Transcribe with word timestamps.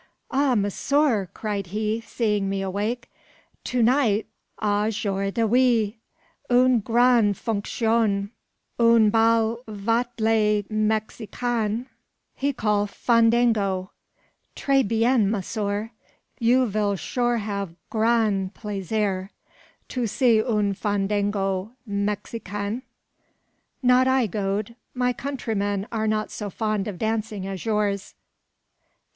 "Ah, 0.31 0.55
monsieur!" 0.55 1.27
cried 1.35 1.67
he, 1.67 2.01
seeing 2.01 2.49
me 2.49 2.63
awake, 2.63 3.07
"to 3.63 3.83
night 3.83 4.25
aujourd'hui 4.59 5.99
une 6.49 6.79
grande 6.79 7.37
fonction 7.37 8.31
one 8.77 9.11
bal 9.11 9.59
vat 9.67 10.09
le 10.19 10.63
Mexicain 10.71 11.85
he 12.33 12.51
call 12.51 12.87
fandango. 12.87 13.91
Tres 14.55 14.81
bien, 14.85 15.29
monsieur. 15.29 15.91
You 16.39 16.65
vill 16.65 16.95
sure 16.95 17.37
have 17.37 17.75
grand 17.91 18.55
plaisir 18.55 19.29
to 19.89 20.07
see 20.07 20.41
un 20.41 20.73
fandango 20.73 21.73
Mexicain?" 21.87 22.81
"Not 23.83 24.07
I, 24.07 24.25
Gode. 24.25 24.75
My 24.95 25.13
countrymen 25.13 25.85
are 25.91 26.07
not 26.07 26.31
so 26.31 26.49
fond 26.49 26.87
of 26.87 26.97
dancing 26.97 27.45
as 27.45 27.65
yours." 27.65 28.15